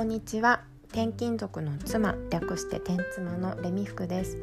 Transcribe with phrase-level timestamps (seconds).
[0.00, 0.62] こんにちは。
[0.88, 4.38] 転勤族の妻略して転妻のレミフクです。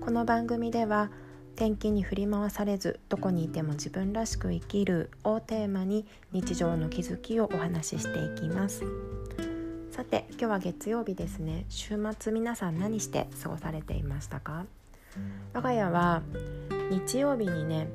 [0.00, 1.10] この番組では
[1.56, 8.84] 転勤に振り回されずどこにいても自分らしく生きるをテーマに日常の気づきをお話ししていきます。
[9.90, 11.64] さて今日は月曜日ですね。
[11.68, 14.66] 週末皆さん何して過ごされていましたか？
[15.52, 16.22] 我が家は
[16.92, 17.88] 日曜日にね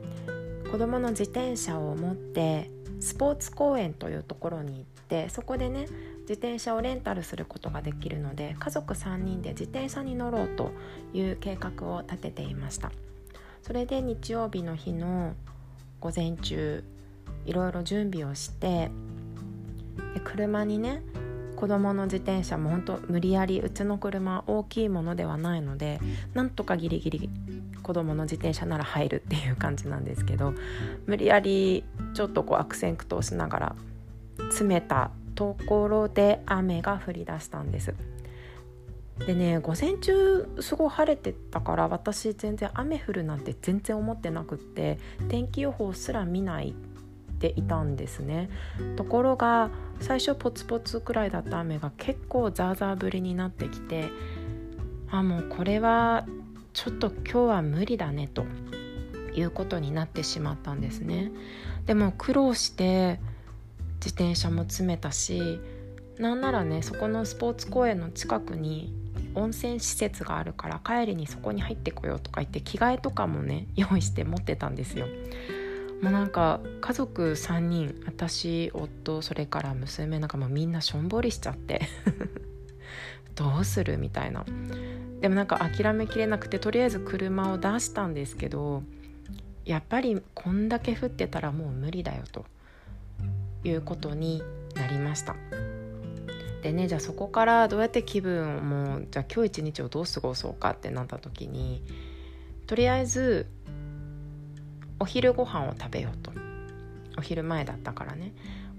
[0.69, 5.85] 子供の自転車を持ってスポーツ公園というところに行ってそこでね
[6.27, 10.71] 自転車をレンタルすることができるので家族3人で自転車に乗ろうと
[11.13, 12.91] いう計画を立てていました。
[13.61, 15.33] それで日曜日の日の
[15.99, 16.83] 午前中
[17.45, 18.89] いろいろ準備をして
[20.23, 21.01] 車にね
[21.55, 25.99] 子供の自転車も本当無理やりうちの車大きいものではないので
[26.33, 27.29] なんとかギリギリ
[27.81, 30.53] 子供の自転車なら入るっていう感じなんですけど
[31.05, 33.75] 無理やりちょっとこう悪戦苦闘しながら
[34.49, 37.93] 詰めたところで雨が降り出したんです。
[39.19, 46.73] でね午前中すごい晴れてたから私全然雨降るなんて全然思ってなくって天気予報すら見ないっ
[47.39, 48.49] ていたんですね。
[48.95, 54.09] ところが最初ポツポツくらいだった雨が結構ザーザー降りになってきて
[55.11, 56.25] あもうこれは
[56.73, 58.45] ちょっと今日は無理だねと
[59.35, 61.31] いうことになってしまったんですね。
[61.85, 63.19] でも苦労して
[64.07, 65.59] 自転車も詰めたし
[66.17, 68.93] なんならねそこのスポーツ公園の近くに
[69.35, 75.07] 温泉施設があるから帰りにそこに入ってこようとか言って着替えとかもね 用意して持ってたんですよ。
[76.01, 81.81] もうなんか家族3人私夫それから娘なんかもうみんなしょんぼりしちゃって
[83.35, 84.45] どうするみたいな。
[85.19, 88.83] でもなんか諦めきれなくてとりあえず車を出したんですけど
[89.65, 92.45] やっぱりこんだけ降ってたらもう無理だよと。
[93.63, 94.41] いうことに
[94.75, 95.35] なりました。
[96.61, 101.83] でねじゃあそこからどうやって気分をもうじゃあ今日一日をどう過ごそうかってなった時に
[102.65, 103.45] とりあえず
[104.99, 106.31] お昼ご飯を食べようと。
[107.17, 108.33] お昼前だったからね。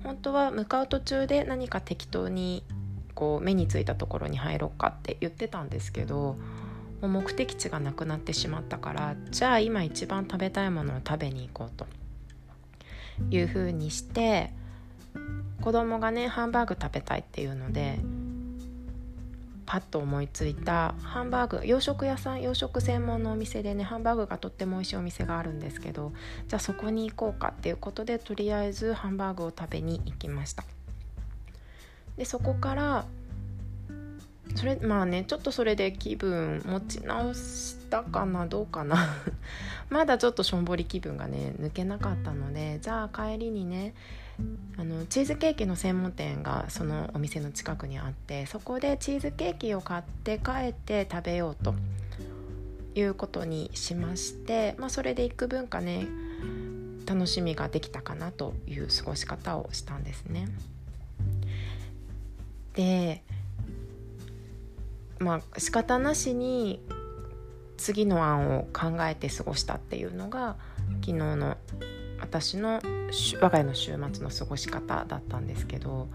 [0.04, 2.62] 本当は向かう途中で何か適当に
[3.14, 6.36] こう目についたところに入ろうかって言ってたんですけど
[7.00, 11.86] もう目的地がなくなってしまったからじゃあ今一番食べたいものを食べに行こうと
[13.30, 14.52] いうふうにして
[15.60, 17.98] 子供がねハンバーグ食べたいっていうので
[19.66, 26.12] パッと思いついたハンバーグ洋食屋さん洋食専門のお店でねハンバーグがとっても美味しいお店があるんですけど
[26.46, 30.64] じゃあそこに行こうかっていうことでとりあえずハンバーグを食べに行きました。
[32.16, 33.04] でそこから
[34.54, 39.14] それまあねちょっとそれで気分持ち直したかなどうかな
[39.90, 43.94] まだちょっとしょんぼり気分がね抜けなかったのでじゃあ帰りにね
[44.76, 51.74] あのチーズケーキの専門店がそのお店の近くにあってそこでチーズケーキを買って帰って食べようと
[52.94, 56.06] いうことにしまして、まあ、それで幾分かね
[57.06, 60.48] 楽しみができたかなという過ごし方をしたんですね。
[62.74, 63.22] で
[65.18, 66.80] まあ仕方なしに
[67.76, 70.56] 次の案を考えて過ごしたっていうのが
[71.00, 71.56] 昨日の
[72.20, 72.80] 私の
[73.40, 76.08] 我が家の週末の過ごし方だったんですけど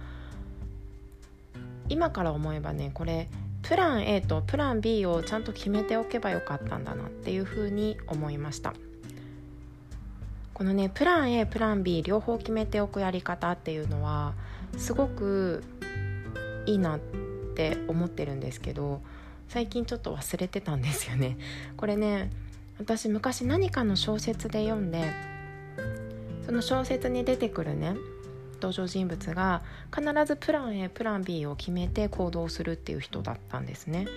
[1.89, 3.29] 今から思えばねこれ
[3.61, 8.73] プラン A とプラン B をちゃんと決めておけばよかったんだなっていうふうに思いました。
[10.53, 14.33] このねプラン A プラン B 両方決めておくやり方っていうのは
[14.77, 15.63] すごく
[16.65, 17.22] いいなって
[17.53, 19.01] って思ってるんですけど
[19.47, 21.37] 最近ちょっと忘れてたんですよね。
[21.77, 22.31] これね
[22.79, 25.11] 私昔何かの小説で読んで
[26.45, 27.95] その小説に出てくるね
[28.55, 29.61] 登場人物が
[29.95, 34.07] 必ずプラン A プラン B を決めて行動するっていう人だったんですね。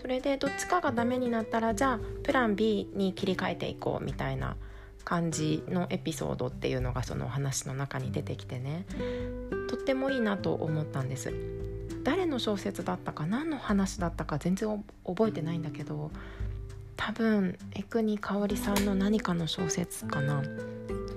[0.00, 4.56] それでどっちかがダメになったらじゃあプラン B に切り替えていこうみたいな
[5.04, 8.86] 感じのエピソードっていうのがそのお話の中に出てきてね。
[9.68, 11.59] とってもいいなと思ったんです。
[12.02, 16.10] 誰の小説だったか何の話だったか全然覚えてないんだけど
[16.96, 20.42] 多分江国香織さんの何かの小説かな。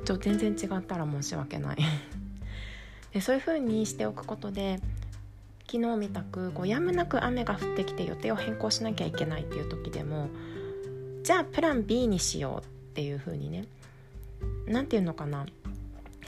[0.06, 1.78] ちょ全然違ったら申し訳ない。
[3.12, 4.80] でそういう風にしておくことで
[5.70, 10.30] 昨日みたくこうやむなく雨が降ってきて予定を変更しなきゃいけないっていう時でも
[11.24, 13.66] じゃあプラン B にしようっていう風にね
[14.66, 15.46] 何て言うのかな。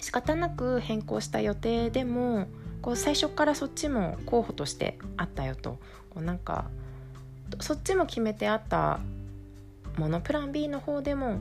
[0.02, 2.48] 仕方なく変更した予定でも
[2.86, 5.80] こう最初からそっちも候補としてあったよと。
[6.12, 6.66] こうなんか
[7.60, 9.00] そっちも決めてあった
[9.98, 11.40] ものプラン B の方でも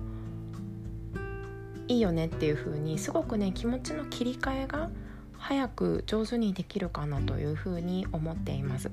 [1.87, 4.89] いいよねっていう風にすごくね気持ちの切り替えが
[5.37, 8.91] 早く上手にできるかなというふうに思っています。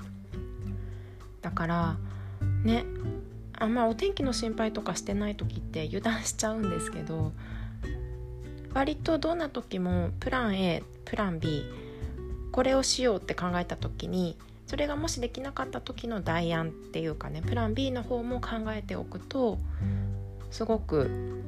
[1.41, 1.97] だから
[2.65, 2.83] ね
[3.53, 7.31] あんまお天気の心配とかしてない時って油断しちゃうんですけど
[8.73, 11.63] 割とどんな時もプラン A プラン B
[12.51, 14.37] これをしようって考えた時に
[14.67, 19.57] それがもしできなかった時の代案っていうかねプラン B の方も考えておくと
[20.49, 21.43] すごく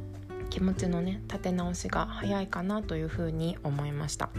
[0.49, 4.29] 気持ちのね立て直しが早いかなというふうに思いました。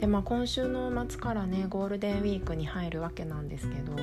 [0.00, 3.94] でまあ、今週の末からねゴールデンウィークに入るわけなんですけど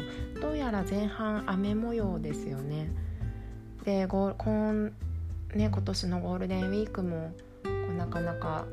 [0.42, 2.90] どうやら前半雨模様ですよね。
[3.84, 4.94] でこん、
[5.54, 7.34] ね、今年のゴールデンウィークも
[7.98, 8.66] なかなか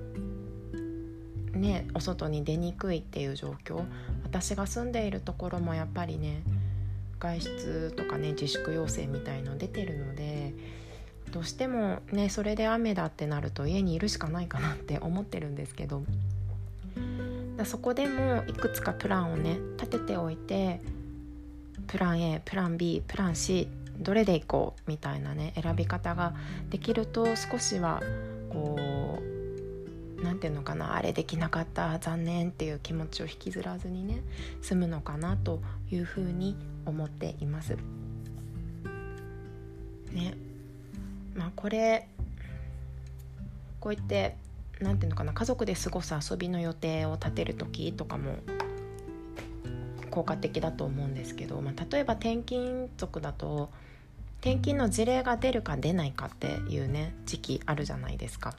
[1.57, 3.85] ねお外に出にくいっていう状況。
[4.25, 6.43] 私が住んでいるところもやっぱりね
[7.19, 10.55] 外出とかね自粛要請みたいの出てるので
[11.33, 16.03] どうしてもねそれで雨だってなると家にいるしかないかなって思ってるんですけど。
[17.57, 20.81] だそこでもいくつかプランをね立てておいて
[21.87, 23.69] プラン A プラン B プラン C
[23.99, 26.35] どれでいこうみたいなね選び方が
[26.71, 28.03] できると少しは
[28.51, 28.81] こう
[30.23, 34.23] 何て言うのかなあれできなかった残念っていう気持ちを引きずらずにね
[34.63, 35.61] 済むのかなと
[35.91, 37.77] いうふうに思っています。
[40.13, 40.35] ね
[41.35, 42.09] まあこれ
[43.81, 44.37] こう言って
[44.81, 48.39] 何て言うのかな家族で過ごす遊びの予定を立てる時とかも
[50.11, 53.71] 効果的だと思うんですけど、まあ、例えば転勤族だと
[54.41, 58.55] 転勤の事例が出るか出ないかっていうね時期あるじゃないですか。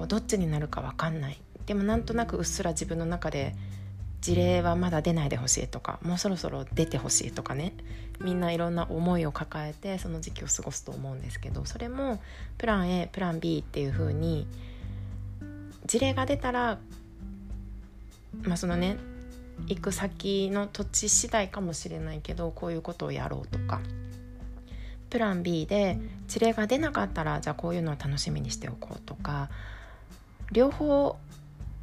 [0.00, 1.38] こうどっちになるか分かんない。
[1.66, 3.54] でもなんとなくうっすら自分の中で
[4.22, 7.74] 事例はまだ出ないでほしいとかもうそろそろ出てほしいとかね。
[8.18, 12.20] みんないろんな思いを抱えてその時期を過ごすと思うんですけどそれも
[12.58, 14.46] プラン A プラン B っていう風に
[15.86, 16.78] 事例が出たら
[18.42, 18.98] まあそのね
[19.68, 23.80] 行く先の土地次第かもしれないけどこういうことをやろうとか。
[25.10, 25.98] プラン B で
[26.28, 29.50] 事例が出なかったらじゃあこういうのを楽しみにしておこうとか
[30.52, 31.16] 両方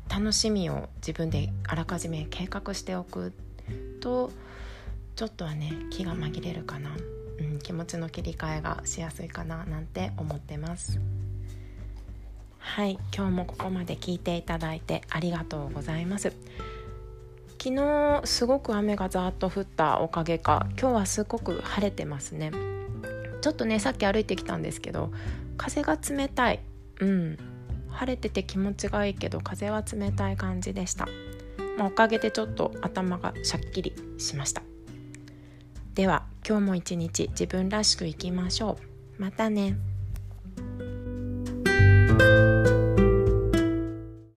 [0.09, 3.33] 楽しみを自分であらかじめ計画しておく
[3.99, 4.31] と
[5.15, 6.91] ちょっとはね気が紛れるかな、
[7.39, 10.99] うん、気持ちの切り替えがしやすいかななんて思ってます。
[12.59, 16.33] はい今日もここまで聞いていただいてありがとうございます。
[17.59, 22.51] 昨日すごく雨がざーっと降ったおかげか今日はすごく晴れてますね。
[23.41, 25.11] ちょっとねさっき歩いてきたんですけど
[25.57, 26.59] 風が冷たい。
[26.99, 27.56] うん。
[27.97, 31.07] 晴れてて気持ちがいいけど風は冷たい感じでした、
[31.77, 34.61] まあ、おかげでちょっと頭がシャッキリしました。
[35.95, 38.77] では今日も一日自分らしくいきましょ
[39.17, 39.21] う。
[39.21, 39.77] またね。